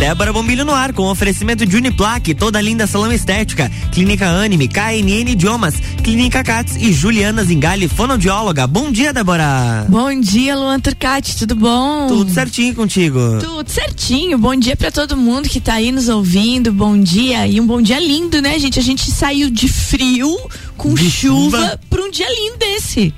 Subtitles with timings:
[0.00, 5.32] Débora Bombilho no ar, com oferecimento de Uniplaque, toda linda salão estética, Clínica Anime, KNN
[5.32, 8.66] Idiomas, Clínica Cats e Juliana Zingali, fonoaudióloga.
[8.66, 9.84] Bom dia, Débora.
[9.90, 12.06] Bom dia, Luan Turcati, tudo bom?
[12.06, 13.20] Tudo certinho contigo.
[13.40, 14.38] Tudo certinho.
[14.38, 16.72] Bom dia para todo mundo que tá aí nos ouvindo.
[16.72, 18.78] Bom dia e um bom dia lindo, né, gente?
[18.78, 20.34] A gente saiu de frio
[20.78, 23.12] com de chuva, chuva pra um dia lindo esse.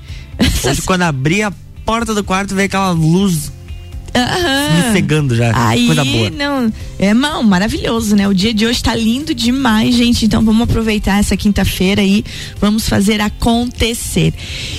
[0.68, 1.52] Hoje, quando abri a
[1.84, 3.52] porta do quarto, veio aquela luz
[4.14, 4.86] Uhum.
[4.86, 5.52] Me cegando já.
[5.54, 6.30] Aí, coisa boa.
[6.30, 8.28] Não, é mal, maravilhoso, né?
[8.28, 10.26] O dia de hoje tá lindo demais, gente.
[10.26, 12.24] Então vamos aproveitar essa quinta-feira e
[12.60, 14.34] vamos fazer acontecer.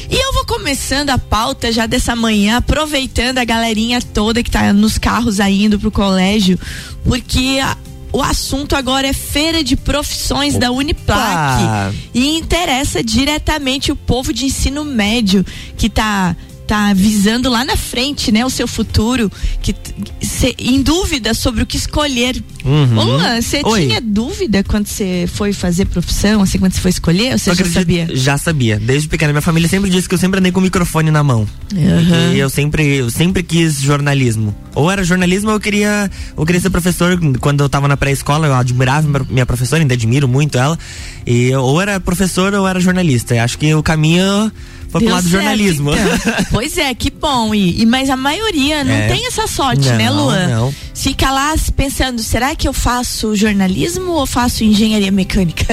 [0.10, 4.72] E eu vou começando a pauta já dessa manhã, aproveitando a galerinha toda que tá
[4.72, 6.60] nos carros aí indo pro colégio,
[7.04, 7.76] porque a,
[8.12, 10.66] o assunto agora é Feira de Profissões Opa.
[10.66, 11.96] da Uniplac.
[12.13, 15.44] E interessa diretamente o povo de ensino médio
[15.76, 16.36] que tá
[16.73, 19.76] tá visando lá na frente, né, o seu futuro, que
[20.20, 22.44] cê, em dúvida sobre o que escolher.
[22.66, 23.20] Uhum.
[23.40, 27.54] você tinha dúvida quando você foi fazer profissão, assim, quando você foi escolher, ou você
[27.54, 28.07] já sabia?
[28.13, 28.79] Já sabia.
[28.79, 31.48] Desde pequena minha família sempre disse que eu sempre andei com o microfone na mão.
[31.76, 32.34] Uhum.
[32.34, 34.55] E eu sempre, eu sempre quis jornalismo.
[34.74, 38.48] Ou era jornalismo ou eu queria, eu queria ser professor quando eu tava na pré-escola,
[38.48, 40.79] eu admirava minha professora, ainda admiro muito ela.
[41.27, 43.35] E ou era professor ou era jornalista.
[43.35, 44.51] Eu acho que o caminho
[44.94, 45.91] foi Deu pro lado do jornalismo.
[45.91, 46.46] Então.
[46.52, 47.54] pois é, que bom.
[47.54, 49.08] E, e, mas a maioria não é.
[49.08, 50.48] tem essa sorte, né, não, né, Luan?
[50.48, 50.76] Não.
[50.94, 55.66] Fica lá pensando, será que eu faço jornalismo ou faço engenharia mecânica?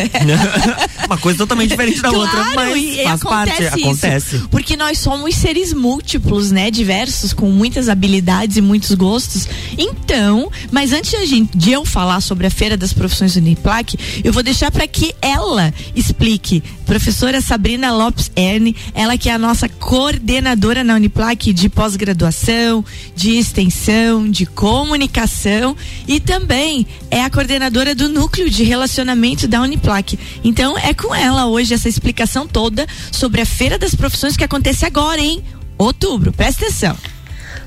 [1.07, 4.39] Uma coisa totalmente diferente da claro, outra, mas faz parte, isso, acontece.
[4.51, 6.71] Porque nós somos seres múltiplos, né?
[6.71, 9.47] Diversos, com muitas habilidades e muitos gostos.
[9.77, 14.33] Então, mas antes de, gente, de eu falar sobre a Feira das Profissões Uniplac, eu
[14.33, 16.63] vou deixar para que ela explique.
[16.87, 22.85] Professora Sabrina Lopes Erne, ela ela que é a nossa coordenadora na Uniplac de pós-graduação,
[23.17, 30.17] de extensão, de comunicação e também é a coordenadora do núcleo de relacionamento da Uniplac.
[30.45, 34.87] Então é com ela hoje essa explicação toda sobre a Feira das Profissões que acontece
[34.87, 35.43] agora em
[35.77, 36.33] outubro.
[36.33, 36.97] Presta atenção.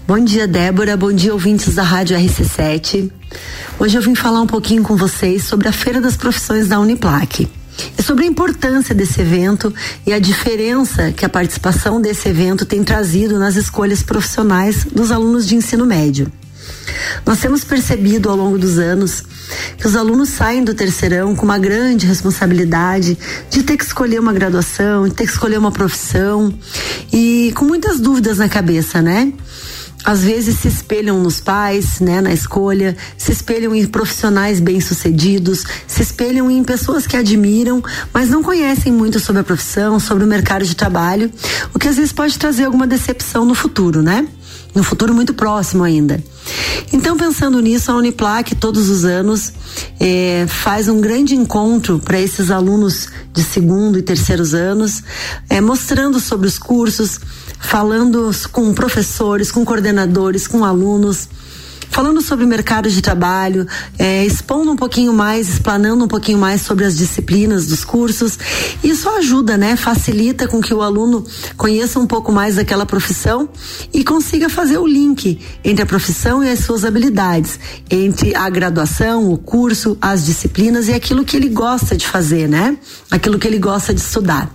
[0.07, 0.95] Bom dia, Débora.
[0.95, 3.11] Bom dia, ouvintes da Rádio RC7.
[3.79, 7.49] Hoje eu vim falar um pouquinho com vocês sobre a Feira das Profissões da Uniplac.
[8.03, 9.73] Sobre a importância desse evento
[10.05, 15.47] e a diferença que a participação desse evento tem trazido nas escolhas profissionais dos alunos
[15.47, 16.31] de ensino médio.
[17.25, 19.23] Nós temos percebido ao longo dos anos
[19.77, 23.17] que os alunos saem do terceirão com uma grande responsabilidade
[23.49, 26.53] de ter que escolher uma graduação, de ter que escolher uma profissão
[27.11, 29.31] e com muitas dúvidas na cabeça, né?
[30.03, 36.01] Às vezes se espelham nos pais, né, na escolha, se espelham em profissionais bem-sucedidos, se
[36.01, 37.83] espelham em pessoas que admiram,
[38.13, 41.31] mas não conhecem muito sobre a profissão, sobre o mercado de trabalho,
[41.73, 44.27] o que às vezes pode trazer alguma decepção no futuro, né?
[44.73, 46.23] No futuro muito próximo ainda.
[46.91, 49.53] Então, pensando nisso, a Uniplac todos os anos
[49.99, 55.03] é, faz um grande encontro para esses alunos de segundo e terceiros anos,
[55.49, 57.19] é, mostrando sobre os cursos,
[57.59, 61.27] falando com professores, com coordenadores, com alunos
[61.93, 63.67] falando sobre o mercado de trabalho,
[63.99, 68.37] é, expondo um pouquinho mais, explanando um pouquinho mais sobre as disciplinas dos cursos.
[68.83, 69.75] Isso ajuda, né?
[69.75, 71.23] Facilita com que o aluno
[71.55, 73.47] conheça um pouco mais daquela profissão
[73.93, 77.59] e consiga fazer o link entre a profissão e as suas habilidades,
[77.91, 82.75] entre a graduação, o curso, as disciplinas e aquilo que ele gosta de fazer, né?
[83.11, 84.51] Aquilo que ele gosta de estudar.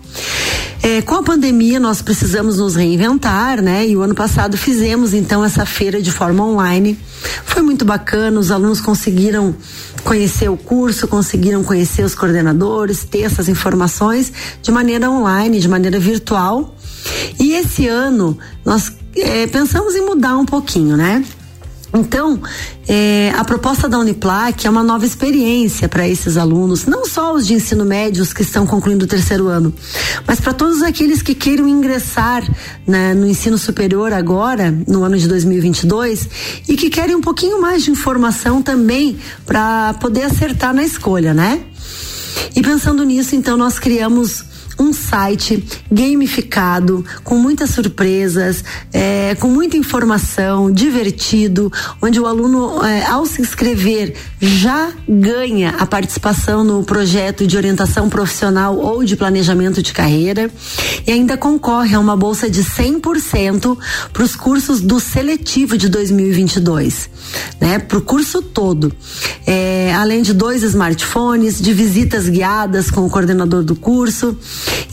[0.83, 3.87] É, com a pandemia, nós precisamos nos reinventar, né?
[3.87, 6.99] E o ano passado fizemos então essa feira de forma online.
[7.44, 9.55] Foi muito bacana, os alunos conseguiram
[10.05, 15.99] conhecer o curso, conseguiram conhecer os coordenadores, ter essas informações de maneira online, de maneira
[15.99, 16.75] virtual.
[17.39, 21.25] E esse ano nós é, pensamos em mudar um pouquinho, né?
[21.93, 22.38] Então,
[22.87, 27.47] é, a proposta da Uniplac é uma nova experiência para esses alunos, não só os
[27.47, 29.72] de ensino médio que estão concluindo o terceiro ano,
[30.27, 32.43] mas para todos aqueles que queiram ingressar
[32.87, 36.28] né, no ensino superior agora, no ano de 2022,
[36.69, 41.63] e que querem um pouquinho mais de informação também para poder acertar na escolha, né?
[42.54, 44.45] E pensando nisso, então, nós criamos
[44.78, 53.04] um site gamificado, com muitas surpresas, é, com muita informação, divertido, onde o aluno, é,
[53.07, 59.83] ao se inscrever, já ganha a participação no projeto de orientação profissional ou de planejamento
[59.83, 60.51] de carreira
[61.07, 63.77] e ainda concorre a uma bolsa de 100%
[64.13, 67.10] para os cursos do seletivo de 2022,
[67.60, 67.78] né?
[67.78, 68.92] Para o curso todo.
[69.47, 74.36] É, além de dois smartphones, de visitas guiadas com o coordenador do curso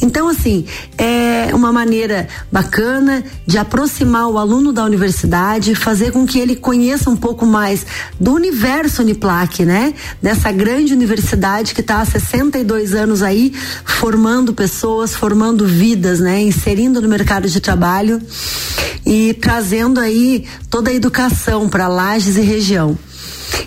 [0.01, 0.65] Então, assim,
[0.97, 7.09] é uma maneira bacana de aproximar o aluno da universidade, fazer com que ele conheça
[7.09, 7.85] um pouco mais
[8.19, 9.93] do universo Uniplac, né?
[10.21, 16.41] Dessa grande universidade que está há 62 anos aí formando pessoas, formando vidas, né?
[16.41, 18.21] Inserindo no mercado de trabalho
[19.05, 22.97] e trazendo aí toda a educação para Lages e região.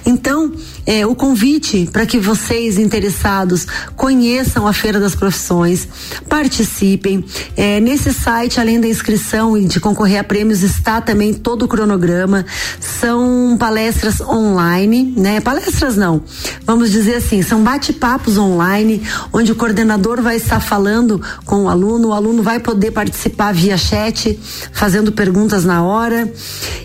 [0.05, 0.53] Então,
[0.87, 5.87] é, o convite para que vocês interessados conheçam a Feira das Profissões,
[6.29, 7.25] participem.
[7.57, 11.69] É, nesse site, além da inscrição e de concorrer a prêmios, está também todo o
[11.69, 12.45] cronograma.
[12.81, 15.41] São palestras online, né?
[15.41, 16.23] Palestras não,
[16.65, 19.03] vamos dizer assim, são bate-papos online,
[19.33, 23.77] onde o coordenador vai estar falando com o aluno, o aluno vai poder participar via
[23.77, 24.39] chat,
[24.73, 26.33] fazendo perguntas na hora.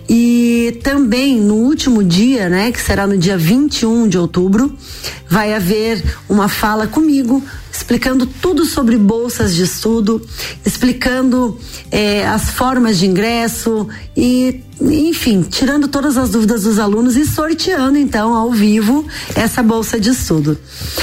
[0.10, 4.76] E também no último dia, né, que será no dia 21 21 de outubro,
[5.28, 10.22] vai haver uma fala comigo explicando tudo sobre bolsas de estudo,
[10.64, 11.58] explicando
[11.92, 17.98] eh, as formas de ingresso e enfim, tirando todas as dúvidas dos alunos e sorteando
[17.98, 19.06] então ao vivo
[19.36, 20.58] essa bolsa de estudo.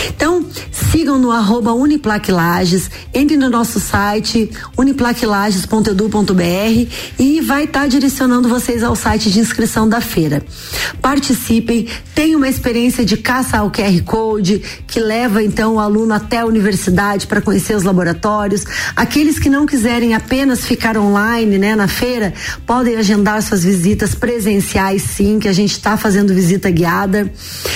[0.09, 1.73] Então, sigam no arroba
[2.29, 6.41] Lages, entre no nosso site uniplaclages.edu.br
[7.19, 10.43] e vai estar tá direcionando vocês ao site de inscrição da feira.
[11.01, 16.39] Participem, tenham uma experiência de caça ao QR Code, que leva então o aluno até
[16.41, 18.65] a universidade para conhecer os laboratórios.
[18.95, 22.35] Aqueles que não quiserem apenas ficar online, né, na feira,
[22.67, 27.33] podem agendar suas visitas presenciais, sim, que a gente está fazendo visita guiada.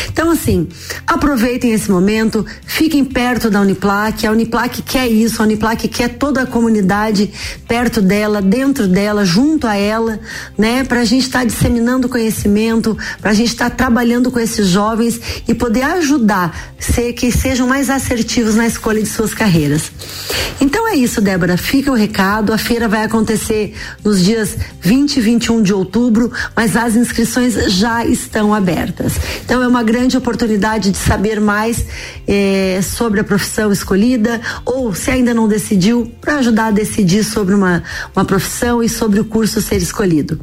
[0.09, 0.69] Então, assim,
[1.07, 4.27] aproveitem esse momento, fiquem perto da Uniplac.
[4.27, 7.31] A Uniplac quer isso, a Uniplac quer toda a comunidade
[7.67, 10.21] perto dela, dentro dela, junto a ela,
[10.57, 10.85] né?
[10.85, 14.69] Para a gente estar tá disseminando conhecimento, para a gente estar tá trabalhando com esses
[14.69, 19.91] jovens e poder ajudar ser, que sejam mais assertivos na escolha de suas carreiras.
[20.61, 21.57] Então é isso, Débora.
[21.57, 22.53] Fica o recado.
[22.53, 23.75] A feira vai acontecer
[24.05, 29.15] nos dias 20 e 21 de outubro, mas as inscrições já estão abertas.
[29.45, 31.85] Então é uma grande oportunidade de saber mais
[32.27, 37.55] eh, sobre a profissão escolhida ou se ainda não decidiu, para ajudar a decidir sobre
[37.55, 37.83] uma,
[38.15, 40.41] uma profissão e sobre o curso ser escolhido.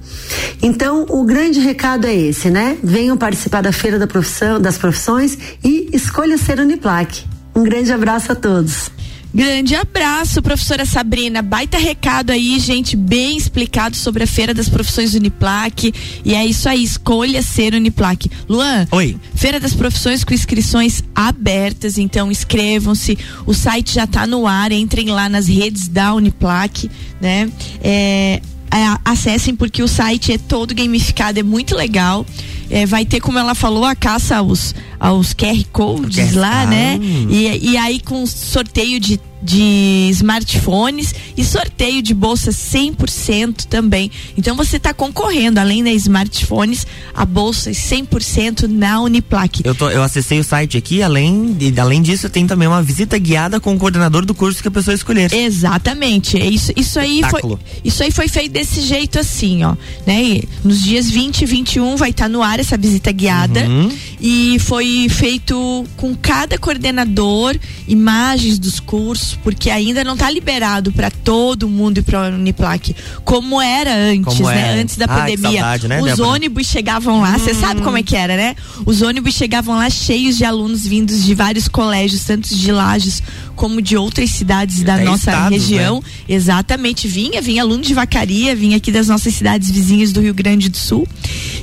[0.61, 2.77] Então o grande recado é esse, né?
[2.83, 7.25] Venham participar da feira da profissão, das profissões e escolha ser Uniplac.
[7.55, 8.89] Um grande abraço a todos.
[9.33, 11.41] Grande abraço, professora Sabrina.
[11.41, 15.93] Baita recado aí, gente, bem explicado sobre a Feira das Profissões Uniplac.
[16.25, 18.29] E é isso aí, escolha ser Uniplac.
[18.49, 19.17] Luan, Oi.
[19.33, 23.17] Feira das Profissões com inscrições abertas, então inscrevam-se.
[23.45, 26.91] O site já está no ar, entrem lá nas redes da Uniplac,
[27.21, 27.49] né?
[27.81, 28.41] É,
[28.71, 32.25] é, acessem porque o site é todo gamificado, é muito legal.
[32.69, 36.99] É, vai ter, como ela falou, a caça aos, aos QR Codes lá, né?
[37.27, 44.11] E, e aí com sorteio de de smartphones e sorteio de bolsas 100% também.
[44.37, 49.61] Então você está concorrendo, além das smartphones, a bolsas 100% na Uniplac.
[49.63, 53.59] Eu, tô, eu acessei o site aqui, além, além disso, tem também uma visita guiada
[53.59, 55.33] com o coordenador do curso que a pessoa escolher.
[55.33, 56.37] Exatamente.
[56.37, 57.41] É isso, isso, aí, foi,
[57.83, 59.75] isso aí foi feito desse jeito assim, ó.
[60.05, 60.23] Né?
[60.23, 63.61] E nos dias 20 e 21 vai estar tá no ar essa visita guiada.
[63.61, 63.91] Uhum.
[64.19, 67.55] E foi feito com cada coordenador,
[67.87, 72.95] imagens dos cursos porque ainda não está liberado para todo mundo e para a Uniplac,
[73.23, 74.81] como era antes, como né?
[74.81, 75.59] Antes da ah, pandemia.
[75.59, 76.29] Saudade, né, Os Débora?
[76.29, 77.59] ônibus chegavam lá, você hum.
[77.59, 78.55] sabe como é que era, né?
[78.85, 83.21] Os ônibus chegavam lá cheios de alunos vindos de vários colégios, tanto de Lages
[83.55, 85.97] como de outras cidades da nossa estados, região.
[85.97, 86.35] Né?
[86.35, 90.69] Exatamente, vinha, vinha aluno de Vacaria, vinha aqui das nossas cidades vizinhas do Rio Grande
[90.69, 91.07] do Sul.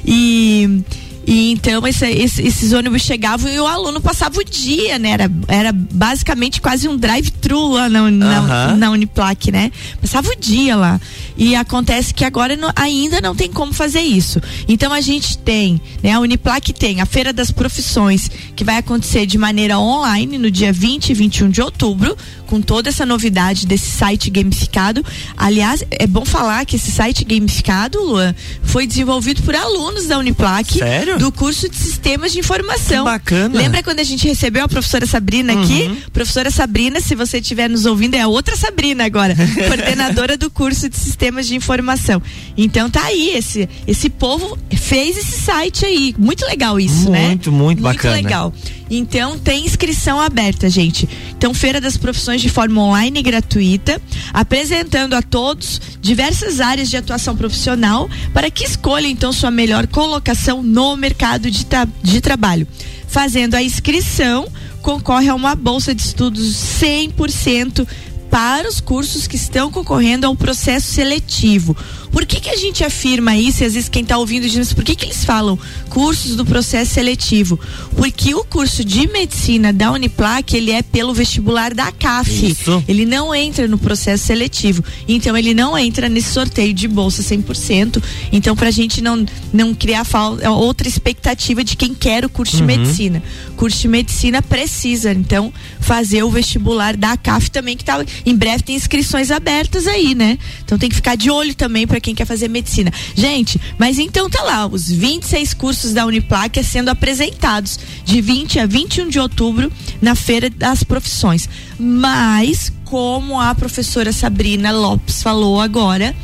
[0.06, 0.82] E
[1.30, 5.10] e então esse, esse, esses ônibus chegavam e o aluno passava o dia, né?
[5.10, 9.70] Era, era basicamente quase um drive-thru lá na, na, na, Uniplac, né?
[10.00, 10.98] Passava o dia lá.
[11.36, 14.40] E acontece que agora não, ainda não tem como fazer isso.
[14.66, 16.12] Então a gente tem, né?
[16.12, 20.72] A Uniplac tem a Feira das Profissões, que vai acontecer de maneira online no dia
[20.72, 22.16] 20 e 21 de outubro,
[22.48, 25.04] com toda essa novidade desse site gamificado.
[25.36, 30.78] Aliás, é bom falar que esse site gamificado, Luan, foi desenvolvido por alunos da Uniplac.
[30.78, 31.18] Sério?
[31.18, 33.04] Do curso de Sistemas de Informação.
[33.04, 33.58] Que bacana.
[33.58, 35.62] Lembra quando a gente recebeu a professora Sabrina uhum.
[35.62, 36.02] aqui?
[36.10, 39.36] Professora Sabrina, se você estiver nos ouvindo, é a outra Sabrina agora,
[39.68, 42.22] coordenadora do curso de Sistemas de Informação.
[42.56, 46.14] Então tá aí, esse, esse povo fez esse site aí.
[46.18, 47.28] Muito legal isso, muito, né?
[47.28, 48.14] Muito, muito bacana.
[48.14, 48.54] Muito legal.
[48.90, 51.08] Então tem inscrição aberta, gente.
[51.36, 54.00] Então Feira das Profissões de forma online gratuita,
[54.32, 60.62] apresentando a todos diversas áreas de atuação profissional para que escolham então sua melhor colocação
[60.62, 62.66] no mercado de, tra de trabalho.
[63.08, 64.46] Fazendo a inscrição,
[64.82, 67.86] concorre a uma bolsa de estudos 100%
[68.30, 71.76] para os cursos que estão concorrendo ao processo seletivo.
[72.10, 73.62] Por que, que a gente afirma isso?
[73.62, 76.94] E às vezes quem está ouvindo diz, por que, que eles falam cursos do processo
[76.94, 77.58] seletivo?
[77.96, 82.50] Porque o curso de medicina da Uniplac, ele é pelo vestibular da CAF.
[82.50, 82.82] Isso.
[82.88, 84.82] Ele não entra no processo seletivo.
[85.06, 88.02] Então ele não entra nesse sorteio de bolsa 100%.
[88.32, 90.06] Então para a gente não, não criar
[90.50, 92.66] outra expectativa de quem quer o curso uhum.
[92.66, 93.22] de medicina.
[93.50, 98.34] O curso de medicina precisa, então, fazer o vestibular da CAF também, que tá, em
[98.34, 100.38] breve tem inscrições abertas aí, né?
[100.64, 102.92] Então tem que ficar de olho também para quem quer fazer medicina.
[103.14, 108.66] Gente, mas então tá lá, os 26 cursos da Uniplac sendo apresentados de 20 a
[108.66, 111.48] 21 de outubro na Feira das Profissões.
[111.78, 116.14] Mas, como a professora Sabrina Lopes falou agora,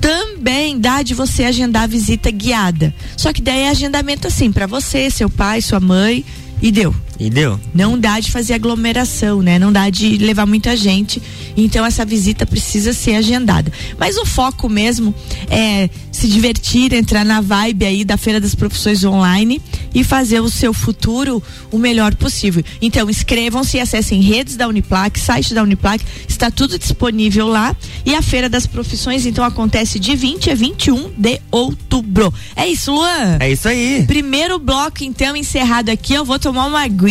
[0.00, 2.94] também dá de você agendar a visita guiada.
[3.16, 6.24] Só que daí é agendamento assim, para você, seu pai, sua mãe,
[6.62, 6.94] e deu.
[7.20, 7.60] E deu.
[7.74, 9.58] Não dá de fazer aglomeração, né?
[9.58, 11.20] Não dá de levar muita gente.
[11.54, 13.70] Então essa visita precisa ser agendada.
[13.98, 15.14] Mas o foco mesmo
[15.50, 19.60] é se divertir, entrar na vibe aí da Feira das Profissões Online
[19.94, 22.64] e fazer o seu futuro o melhor possível.
[22.80, 27.76] Então inscrevam-se e acessem redes da Uniplac, site da Uniplac, está tudo disponível lá.
[28.06, 32.32] E a Feira das Profissões então acontece de 20 a 21 de outubro.
[32.56, 33.36] É isso, Luan?
[33.40, 34.04] É isso aí.
[34.06, 37.09] Primeiro bloco então encerrado aqui, eu vou tomar uma aguinha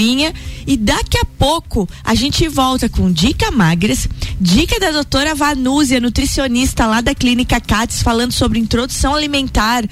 [0.65, 4.08] e daqui a pouco a gente volta com dica magras,
[4.39, 9.84] dica da doutora Vanúzia, nutricionista lá da clínica Cates, falando sobre introdução alimentar.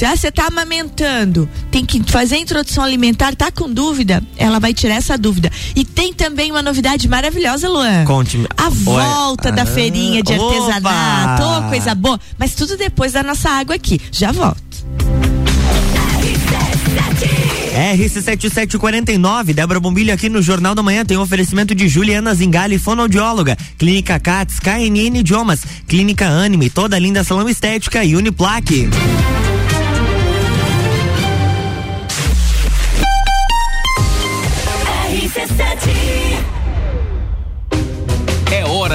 [0.00, 4.22] Ah, você tá amamentando, tem que fazer a introdução alimentar, tá com dúvida?
[4.36, 5.50] Ela vai tirar essa dúvida.
[5.74, 8.04] E tem também uma novidade maravilhosa, Luan.
[8.04, 8.46] Conte-me.
[8.56, 12.20] A volta da ah, feirinha de artesanato, oh, coisa boa.
[12.38, 14.00] Mas tudo depois da nossa água aqui.
[14.12, 14.58] Já volto.
[17.78, 23.56] RC7749, Débora Bombilho aqui no Jornal da Manhã tem um oferecimento de Juliana Zingali, fonoaudióloga,
[23.78, 28.88] Clínica Cats, KNN Idiomas, Clínica Anime, toda linda salão estética e Uniplaque.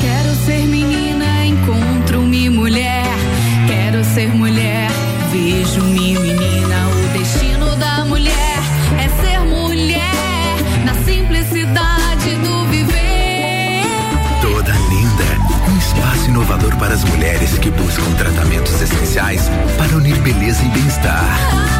[0.00, 3.04] Quero ser menina, encontro-me mulher.
[3.66, 4.90] Quero ser mulher,
[5.32, 6.88] vejo-me menina.
[6.88, 8.58] O destino da mulher
[8.98, 13.82] é ser mulher, na simplicidade do viver.
[14.40, 20.62] Toda linda, um espaço inovador para as mulheres que buscam tratamentos essenciais para unir beleza
[20.64, 21.79] e bem-estar.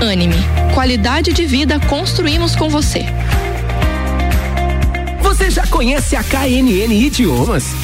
[0.00, 0.36] Anime.
[0.74, 3.04] Qualidade de vida construímos com você.
[5.22, 7.83] Você já conhece a KNN Idiomas?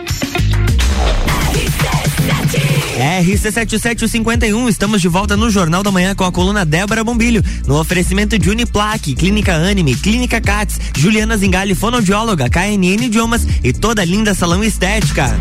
[3.01, 8.37] RC7751, estamos de volta no Jornal da Manhã com a coluna Débora Bombilho, no oferecimento
[8.37, 14.63] de Uniplaque, Clínica Anime, Clínica Cats, Juliana Zingali, fonoaudióloga, KNN Idiomas e toda linda salão
[14.63, 15.35] estética.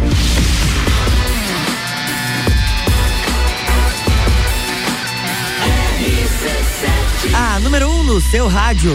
[7.34, 8.92] A número 1 um no seu rádio.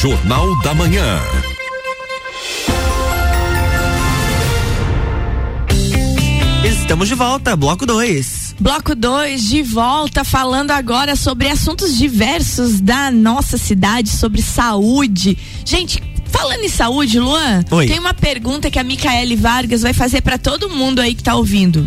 [0.00, 1.20] Jornal da Manhã.
[6.86, 8.54] Estamos de volta, bloco 2.
[8.60, 15.36] Bloco 2 de volta, falando agora sobre assuntos diversos da nossa cidade, sobre saúde.
[15.64, 17.88] Gente, falando em saúde, Luan, Oi.
[17.88, 21.34] tem uma pergunta que a Micaele Vargas vai fazer para todo mundo aí que tá
[21.34, 21.84] ouvindo.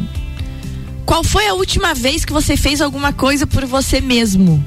[1.05, 4.61] Qual foi a última vez que você fez alguma coisa por você mesmo?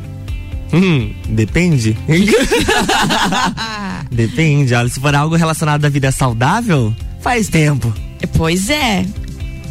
[0.72, 1.94] Hum, depende.
[4.10, 7.92] depende, olha, se for algo relacionado à vida saudável, faz tempo.
[8.34, 9.04] Pois é.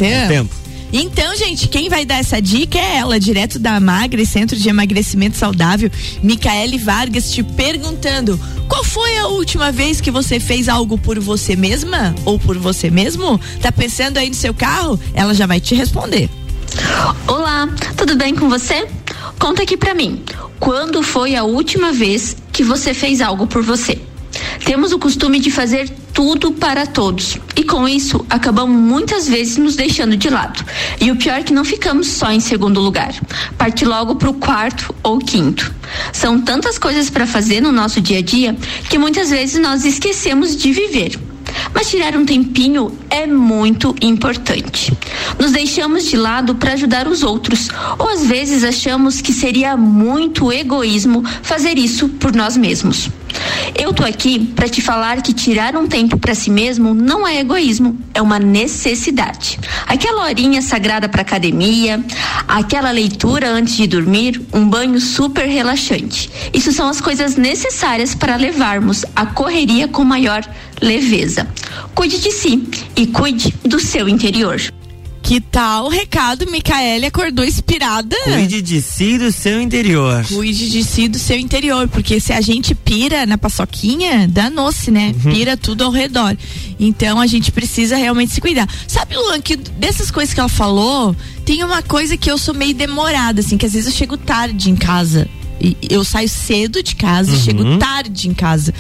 [0.02, 0.28] Tem.
[0.28, 0.62] Tempo.
[0.94, 5.38] Então, gente, quem vai dar essa dica é ela, direto da Magre, Centro de Emagrecimento
[5.38, 5.90] Saudável,
[6.22, 11.56] Micaele Vargas, te perguntando: qual foi a última vez que você fez algo por você
[11.56, 13.40] mesma ou por você mesmo?
[13.62, 15.00] Tá pensando aí no seu carro?
[15.14, 16.30] Ela já vai te responder.
[17.28, 18.88] Olá, tudo bem com você?
[19.40, 20.24] Conta aqui pra mim.
[20.60, 24.00] Quando foi a última vez que você fez algo por você?
[24.66, 29.76] Temos o costume de fazer tudo para todos e com isso acabamos muitas vezes nos
[29.76, 30.64] deixando de lado.
[31.00, 33.14] E o pior é que não ficamos só em segundo lugar.
[33.58, 35.74] Parte logo pro quarto ou quinto.
[36.14, 38.56] São tantas coisas para fazer no nosso dia a dia
[38.90, 41.20] que muitas vezes nós esquecemos de viver.
[41.74, 44.92] Mas tirar um tempinho é muito importante.
[45.40, 50.52] Nos deixamos de lado para ajudar os outros, ou às vezes achamos que seria muito
[50.52, 53.10] egoísmo fazer isso por nós mesmos.
[53.78, 57.40] Eu tô aqui para te falar que tirar um tempo para si mesmo não é
[57.40, 59.60] egoísmo, é uma necessidade.
[59.88, 62.04] Aquela horinha sagrada para academia,
[62.48, 66.30] aquela leitura antes de dormir, um banho super relaxante.
[66.54, 70.44] Isso são as coisas necessárias para levarmos a correria com maior
[70.82, 71.48] leveza.
[71.94, 74.60] Cuide de si e cuide do seu interior.
[75.24, 76.50] Que tal o recado?
[76.52, 78.16] Micaele acordou inspirada.
[78.26, 80.26] Cuide de si do seu interior.
[80.28, 85.14] Cuide de si do seu interior, porque se a gente pira na paçoquinha, danou-se, né?
[85.24, 85.32] Uhum.
[85.32, 86.36] Pira tudo ao redor.
[86.80, 88.68] Então a gente precisa realmente se cuidar.
[88.88, 92.74] Sabe, Luan, que dessas coisas que ela falou, tem uma coisa que eu sou meio
[92.74, 95.30] demorada, assim, que às vezes eu chego tarde em casa.
[95.62, 97.40] E Eu saio cedo de casa e Uhum.
[97.42, 98.74] chego tarde em casa.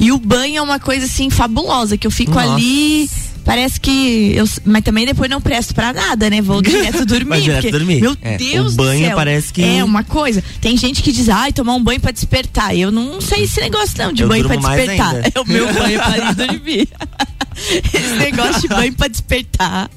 [0.00, 2.52] E o banho é uma coisa assim fabulosa, que eu fico Nossa.
[2.54, 3.08] ali.
[3.44, 4.48] Parece que eu.
[4.64, 6.40] Mas também depois não presto pra nada, né?
[6.40, 7.28] Vou direto dormir.
[7.28, 8.00] Vai direto porque, dormir.
[8.00, 9.16] Meu É, Deus o banho céu.
[9.16, 10.42] parece que- É uma coisa.
[10.60, 12.74] Tem gente que diz, ai, tomar um banho pra despertar.
[12.76, 15.14] Eu não sei esse negócio não, de Eu banho mais despertar.
[15.34, 16.88] É o meu banho ir dormir.
[17.92, 19.90] esse negócio de banho pra despertar.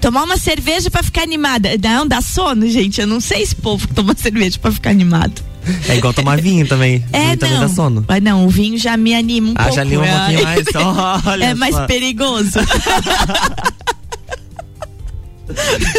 [0.00, 1.70] Tomar uma cerveja pra ficar animada.
[1.82, 3.00] Não, dá sono, gente.
[3.00, 5.42] Eu não sei esse povo que toma cerveja pra ficar animado.
[5.88, 7.04] É igual tomar vinho também.
[7.12, 7.68] É, vinho também não.
[7.68, 8.04] dá sono.
[8.08, 9.76] Mas não, o vinho já me anima um Ah, pouco.
[9.76, 10.66] já anima um é- pouquinho mais.
[11.26, 11.86] Olha é mais só.
[11.86, 12.58] perigoso.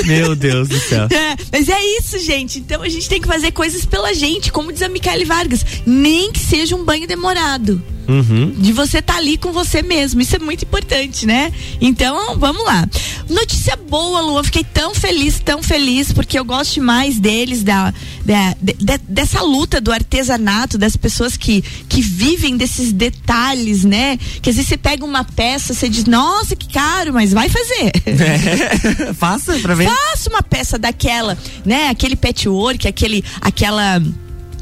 [0.06, 1.08] Meu Deus do céu.
[1.12, 2.60] É, mas é isso, gente.
[2.60, 5.64] Então a gente tem que fazer coisas pela gente, como diz a Michele Vargas.
[5.86, 7.82] Nem que seja um banho demorado.
[8.08, 8.52] Uhum.
[8.58, 10.22] De você estar ali com você mesmo.
[10.22, 11.52] Isso é muito importante, né?
[11.80, 12.88] Então, vamos lá.
[13.30, 14.44] Notícia boa, Luan.
[14.44, 17.94] Fiquei tão feliz, tão feliz, porque eu gosto mais deles, da,
[18.26, 24.18] da- de- de- dessa luta do artesanato, das pessoas que, que vivem desses detalhes, né?
[24.42, 27.92] Que às vezes você pega uma peça, você diz, nossa, que caro, mas vai fazer.
[28.06, 29.14] É.
[29.16, 29.88] Faça pra ver.
[29.88, 31.88] Faça uma peça daquela, né?
[31.90, 34.02] Aquele patchwork, aquele, aquela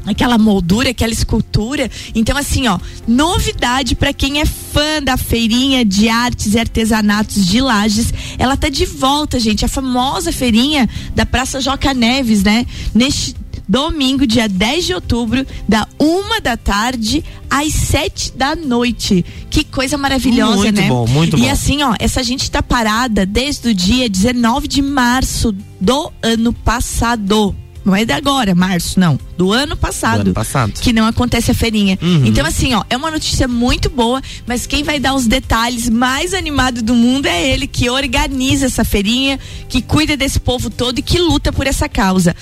[0.06, 1.90] aquela moldura, aquela escultura.
[2.14, 7.60] Então assim, ó, novidade para quem é fã da feirinha de artes e artesanatos de
[7.60, 12.66] Lages, ela tá de volta, gente, a famosa feirinha da Praça Joca Neves, né?
[12.94, 13.34] Neste
[13.68, 19.24] domingo, dia 10 de outubro, da uma da tarde às sete da noite.
[19.48, 20.88] Que coisa maravilhosa, Muito né?
[20.88, 21.50] bom, muito e bom.
[21.50, 27.54] assim, ó, essa gente tá parada desde o dia 19 de março do ano passado.
[27.84, 29.18] Não é de agora, março, não.
[29.36, 30.18] Do ano passado.
[30.18, 30.72] Do ano passado.
[30.80, 31.98] Que não acontece a feirinha.
[32.00, 32.26] Uhum.
[32.26, 36.32] Então, assim, ó, é uma notícia muito boa, mas quem vai dar os detalhes mais
[36.32, 41.02] animados do mundo é ele, que organiza essa feirinha, que cuida desse povo todo e
[41.02, 42.36] que luta por essa causa.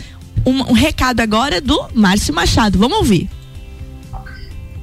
[0.44, 2.78] Um, um recado agora do Márcio Machado.
[2.78, 3.28] Vamos ouvir.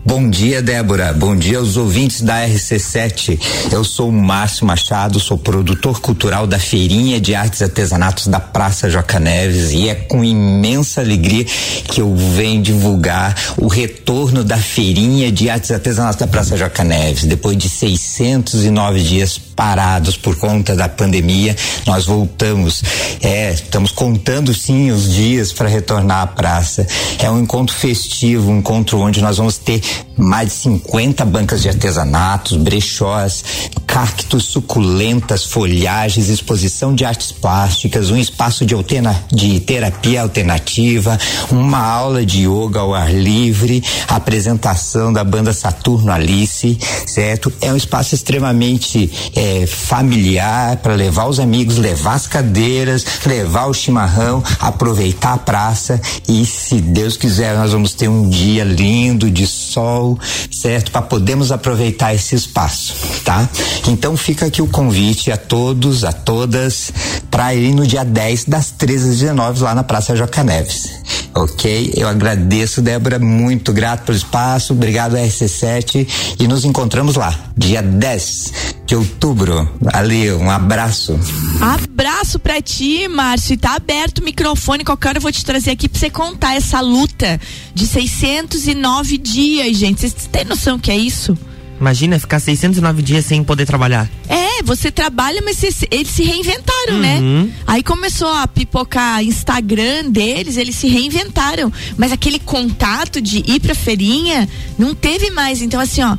[0.08, 1.12] Bom dia, Débora.
[1.12, 3.38] Bom dia aos ouvintes da RC7.
[3.74, 8.40] Eu sou o Márcio Machado, sou produtor cultural da Feirinha de Artes e Artesanatos da
[8.40, 14.56] Praça Joca Neves e é com imensa alegria que eu venho divulgar o retorno da
[14.56, 17.26] Feirinha de Artes e Artesanatos da Praça Joca Neves.
[17.26, 21.56] Depois de 609 dias parados por conta da pandemia.
[21.88, 22.84] Nós voltamos,
[23.22, 26.86] é, estamos contando sim os dias para retornar à praça.
[27.18, 29.82] É um encontro festivo, um encontro onde nós vamos ter
[30.16, 33.44] mais de 50 bancas de artesanatos, brechós,
[33.86, 41.18] cactos suculentas, folhagens, exposição de artes plásticas, um espaço de, alterna, de terapia alternativa,
[41.52, 47.52] uma aula de yoga ao ar livre, apresentação da banda Saturno Alice, certo?
[47.62, 53.74] É um espaço extremamente é, familiar para levar os amigos, levar as cadeiras, levar o
[53.74, 59.48] chimarrão, aproveitar a praça e, se Deus quiser, nós vamos ter um dia lindo de
[59.48, 60.20] sol,
[60.52, 60.92] certo?
[60.92, 63.48] Para podermos aproveitar esse espaço, tá?
[63.88, 66.92] Então fica aqui o convite a todos, a todas,
[67.30, 70.90] para ir no dia 10 das 13 às 19 lá na Praça Joca Neves.
[71.34, 71.94] Ok?
[71.96, 78.77] Eu agradeço, Débora, muito grato pelo espaço, obrigado RC7 e nos encontramos lá, dia 10
[78.88, 79.70] de outubro.
[79.82, 81.20] Valeu, um abraço.
[81.60, 83.54] Abraço pra ti, Márcio.
[83.54, 84.86] E tá aberto o microfone.
[84.86, 87.40] Qualquer hora eu vou te trazer aqui pra você contar essa luta
[87.74, 90.00] de 609 dias, gente.
[90.00, 91.38] Vocês têm noção que é isso?
[91.80, 94.10] Imagina ficar 609 dias sem poder trabalhar.
[94.28, 97.20] É, você trabalha, mas eles se reinventaram, né?
[97.20, 97.44] uhum.
[97.44, 97.52] né?
[97.68, 101.72] Aí começou a pipocar Instagram deles, eles se reinventaram.
[101.96, 105.62] Mas aquele contato de ir pra feirinha não teve mais.
[105.62, 106.18] Então, assim, ó,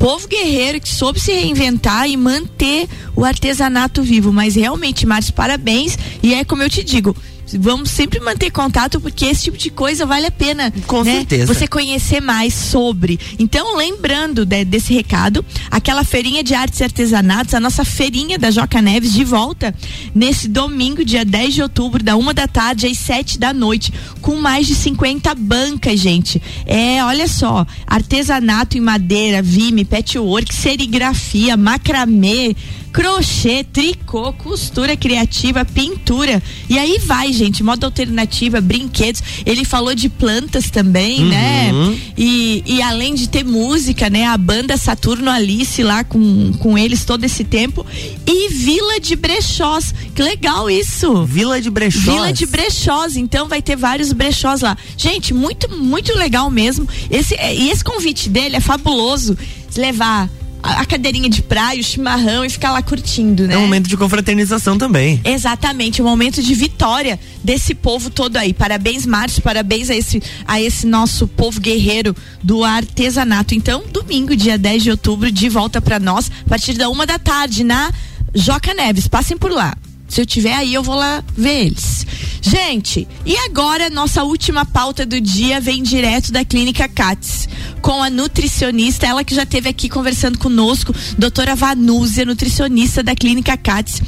[0.00, 4.32] povo guerreiro que soube se reinventar e manter o artesanato vivo.
[4.32, 5.98] Mas realmente, Márcio, parabéns.
[6.22, 7.14] E é como eu te digo,
[7.58, 10.72] vamos sempre manter contato porque esse tipo de coisa vale a pena.
[10.86, 11.16] Com né?
[11.16, 11.52] certeza.
[11.52, 13.18] Você conhecer mais sobre.
[13.38, 18.50] Então, lembrando de, desse recado, aquela feirinha de artes e artesanatos, a nossa feirinha da
[18.50, 19.74] Joca Neves de volta
[20.14, 24.36] nesse domingo, dia 10 de outubro, da uma da tarde às sete da noite, com
[24.36, 26.40] mais de 50 bancas, gente.
[26.66, 32.54] É, olha só, artesanato em madeira, vime, patchwork, serigrafia, macramê,
[32.92, 36.42] crochê, tricô, costura criativa, pintura.
[36.68, 39.22] E aí vai, gente, moda alternativa, brinquedos.
[39.46, 41.72] Ele falou de plantas também, né?
[41.72, 41.90] uhum.
[41.90, 41.98] né?
[42.16, 44.26] E, e além de ter música, né?
[44.26, 47.86] A banda Saturno Alice lá com, com eles todo esse tempo.
[48.26, 49.94] E Vila de Brechós.
[50.14, 51.24] Que legal isso!
[51.24, 52.04] Vila de Brechós.
[52.04, 53.16] Vila de Brechós.
[53.16, 54.76] Então vai ter vários brechós lá.
[54.96, 56.88] Gente, muito, muito legal mesmo.
[57.10, 59.36] Esse, e esse convite dele é fabuloso.
[59.76, 60.28] Levar
[60.62, 63.54] a, cadeirinha de praia, o chimarrão e ficar lá curtindo, né?
[63.54, 65.20] É um momento de confraternização também.
[65.24, 68.52] Exatamente, um momento de vitória desse povo todo aí.
[68.52, 73.54] Parabéns, Márcio, parabéns a esse, a esse nosso povo guerreiro do artesanato.
[73.54, 77.18] Então, domingo, dia 10 de outubro, de volta para nós, a partir da uma da
[77.18, 77.90] tarde, na
[78.34, 79.08] Joca Neves.
[79.08, 79.76] Passem por lá.
[80.10, 82.04] Se eu tiver aí, eu vou lá ver eles.
[82.42, 87.48] Gente, e agora nossa última pauta do dia vem direto da Clínica Cats,
[87.80, 93.56] com a nutricionista, ela que já esteve aqui conversando conosco, doutora Vanúzia, nutricionista da Clínica
[93.56, 94.02] Cats,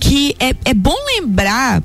[0.00, 1.82] que é, é bom lembrar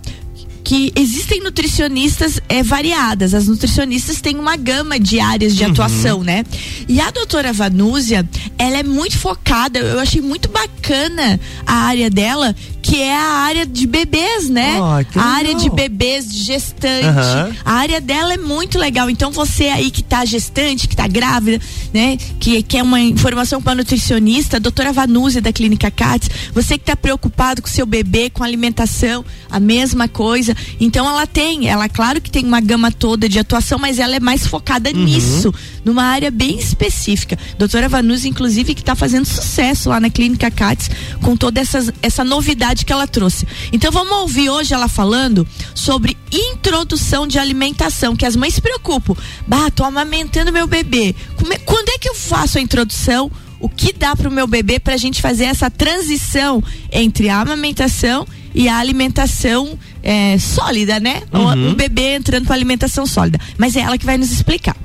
[0.67, 3.33] que existem nutricionistas é, variadas.
[3.33, 5.71] As nutricionistas têm uma gama de áreas de uhum.
[5.71, 6.43] atuação, né?
[6.89, 8.27] E a doutora Vanúzia,
[8.57, 13.65] ela é muito focada, eu achei muito bacana a área dela, que é a área
[13.65, 14.77] de bebês, né?
[14.77, 17.05] Oh, a área de bebês, de gestante.
[17.05, 17.55] Uhum.
[17.63, 19.09] A área dela é muito legal.
[19.09, 22.17] Então você aí que tá gestante, que tá grávida, né?
[22.41, 26.95] Que quer uma informação para nutricionista, a doutora Vanúzia da Clínica CATS, você que tá
[26.95, 30.56] preocupado com seu bebê, com alimentação, a mesma coisa.
[30.79, 34.19] Então ela tem, ela claro que tem uma gama toda de atuação, mas ela é
[34.19, 35.03] mais focada uhum.
[35.03, 37.37] nisso, numa área bem específica.
[37.57, 40.89] Doutora Vanúzia, inclusive, que tá fazendo sucesso lá na Clínica CATS
[41.21, 43.47] com toda essa, essa novidade que ela trouxe.
[43.71, 49.15] Então vamos ouvir hoje ela falando sobre introdução de alimentação, que as mães se preocupam.
[49.47, 51.15] Bah, tô amamentando meu bebê.
[51.51, 53.31] É, quando é que eu faço a introdução?
[53.59, 57.41] O que dá para o meu bebê para a gente fazer essa transição entre a
[57.41, 61.21] amamentação e a alimentação é, sólida, né?
[61.33, 61.69] Uhum.
[61.69, 63.39] Um bebê entrando para alimentação sólida.
[63.57, 64.75] Mas é ela que vai nos explicar.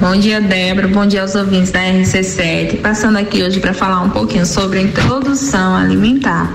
[0.00, 0.88] Bom dia, Débora.
[0.88, 2.80] Bom dia aos ouvintes da RC7.
[2.80, 6.52] Passando aqui hoje para falar um pouquinho sobre a introdução alimentar.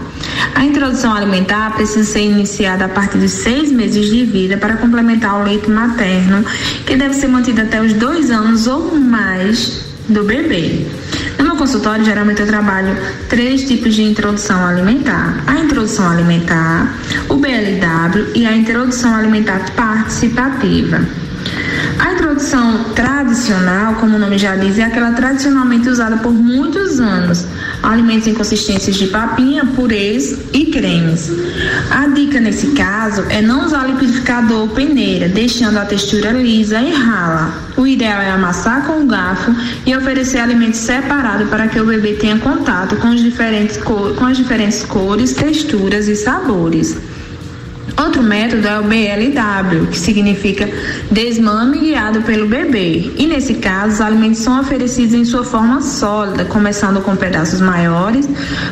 [0.53, 5.39] A introdução alimentar precisa ser iniciada a partir dos seis meses de vida para complementar
[5.39, 6.45] o leite materno,
[6.85, 10.85] que deve ser mantido até os dois anos ou mais do bebê.
[11.37, 12.95] No meu consultório, geralmente eu trabalho
[13.29, 16.93] três tipos de introdução alimentar: a introdução alimentar,
[17.29, 20.99] o BLW e a introdução alimentar participativa.
[21.99, 27.45] A introdução tradicional, como o nome já diz, é aquela tradicionalmente usada por muitos anos,
[27.83, 31.31] alimentos em consistências de papinha, purês e cremes.
[31.89, 36.91] A dica nesse caso é não usar liquidificador ou peneira, deixando a textura lisa e
[36.91, 37.53] rala.
[37.77, 39.53] O ideal é amassar com o garfo
[39.85, 44.83] e oferecer alimentos separados para que o bebê tenha contato com, diferentes com as diferentes
[44.83, 46.97] cores, texturas e sabores.
[47.97, 50.69] Outro método é o BLW, que significa
[51.11, 53.11] desmame guiado pelo bebê.
[53.17, 58.29] E nesse caso, os alimentos são oferecidos em sua forma sólida, começando com pedaços maiores,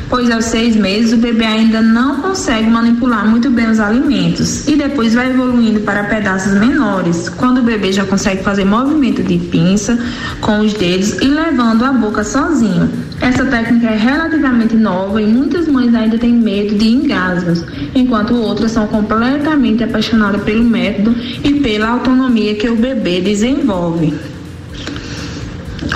[0.09, 4.67] pois aos seis meses o bebê ainda não consegue manipular muito bem os alimentos.
[4.67, 9.39] E depois vai evoluindo para pedaços menores, quando o bebê já consegue fazer movimento de
[9.39, 9.97] pinça
[10.39, 12.91] com os dedos e levando a boca sozinho.
[13.21, 17.63] Essa técnica é relativamente nova e muitas mães ainda têm medo de engasgos,
[17.95, 24.13] enquanto outras são completamente completamente apaixonada pelo método e pela autonomia que o bebê desenvolve.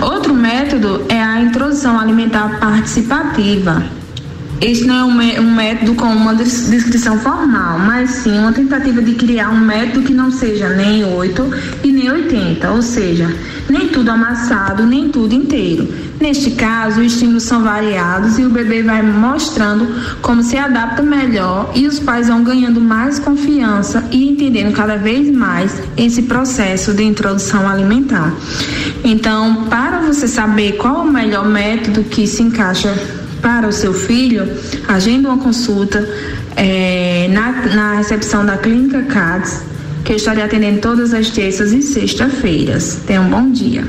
[0.02, 3.99] Outro método é a introdução alimentar participativa.
[4.62, 9.50] Este não é um, método com uma descrição formal, mas sim uma tentativa de criar
[9.50, 11.52] um método que não seja nem 8
[11.84, 13.34] e nem 80, ou seja,
[13.70, 15.88] nem tudo amassado, nem tudo inteiro
[16.20, 19.88] Neste caso, os estímulos são variados e o bebê vai mostrando
[20.22, 25.34] como se adapta melhor e os pais vão ganhando mais confiança e entendendo cada vez
[25.34, 28.34] mais esse processo de introdução alimentar.
[29.02, 32.94] Então, para você saber qual o melhor método que se encaixa
[33.42, 34.48] para o seu filho,
[34.88, 36.08] agenda uma consulta
[36.56, 39.64] é, na, na recepção da Clínica CADS,
[40.04, 43.00] que eu estarei atendendo todas as terças e sexta-feiras.
[43.06, 43.84] Tenha um bom dia.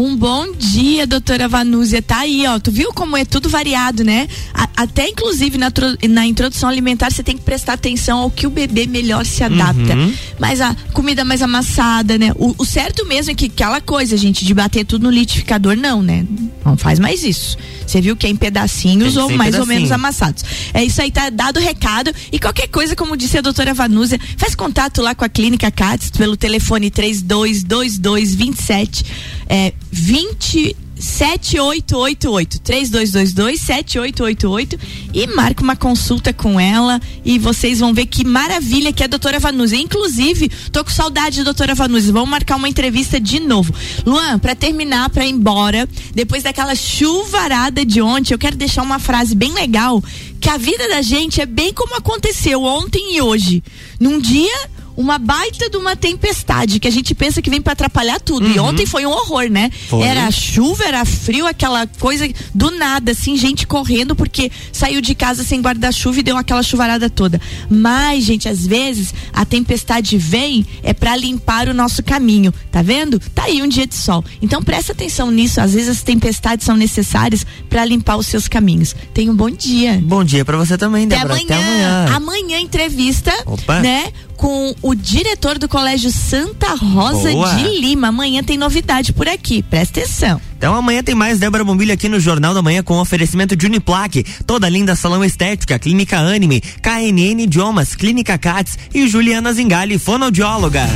[0.00, 2.00] Um bom dia, doutora Vanúzia.
[2.00, 2.58] Tá aí, ó.
[2.58, 4.28] Tu viu como é tudo variado, né?
[4.54, 5.70] A, até inclusive na,
[6.08, 9.94] na introdução alimentar você tem que prestar atenção ao que o bebê melhor se adapta.
[9.94, 10.14] Uhum.
[10.38, 12.32] Mas a comida mais amassada, né?
[12.36, 16.02] O, o, certo mesmo é que aquela coisa, gente, de bater tudo no litificador, não,
[16.02, 16.24] né?
[16.64, 17.58] Não faz mais isso.
[17.86, 19.60] Você viu que é em pedacinhos ou mais pedacinho.
[19.60, 20.42] ou menos amassados.
[20.72, 22.10] É isso aí, tá dado o recado.
[22.32, 26.10] E qualquer coisa, como disse a doutora Vanúzia, faz contato lá com a clínica CATS
[26.10, 29.04] pelo telefone 3222 27
[29.52, 34.78] é, 20 7888 3222 7888
[35.14, 39.08] e marca uma consulta com ela e vocês vão ver que maravilha que é a
[39.08, 39.76] doutora Vanuzzi.
[39.76, 42.12] Inclusive, tô com saudade da doutora Vanuzzi.
[42.12, 43.74] Vamos marcar uma entrevista de novo.
[44.04, 48.98] Luan, para terminar, para ir embora, depois daquela chuvarada de ontem, eu quero deixar uma
[48.98, 50.02] frase bem legal
[50.40, 53.62] que a vida da gente é bem como aconteceu ontem e hoje.
[53.98, 54.68] Num dia
[55.00, 58.46] uma baita de uma tempestade que a gente pensa que vem para atrapalhar tudo.
[58.46, 58.52] Uhum.
[58.54, 59.70] E ontem foi um horror, né?
[59.88, 60.02] Foi.
[60.02, 65.42] Era chuva, era frio, aquela coisa do nada, assim, gente correndo porque saiu de casa
[65.42, 67.40] sem guarda-chuva e deu aquela chuvarada toda.
[67.68, 73.18] Mas, gente, às vezes a tempestade vem é para limpar o nosso caminho, tá vendo?
[73.34, 74.24] Tá aí um dia de sol.
[74.42, 75.60] Então presta atenção nisso.
[75.60, 78.94] Às vezes as tempestades são necessárias para limpar os seus caminhos.
[79.14, 80.00] Tenha um bom dia.
[80.02, 81.34] Bom dia para você também, Débora.
[81.34, 81.60] Até amanhã.
[81.60, 82.16] Até amanhã.
[82.16, 83.80] Amanhã entrevista, Opa.
[83.80, 84.12] né?
[84.40, 87.54] Com o diretor do Colégio Santa Rosa Boa.
[87.56, 88.08] de Lima.
[88.08, 90.40] Amanhã tem novidade por aqui, presta atenção.
[90.56, 94.24] Então amanhã tem mais Débora Bombilho aqui no Jornal da Manhã com oferecimento de Uniplaque,
[94.46, 100.88] toda linda salão estética, Clínica Anime, KNN Idiomas, Clínica Cats e Juliana Zingali, fonoaudióloga.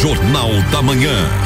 [0.00, 1.43] Jornal da Manhã.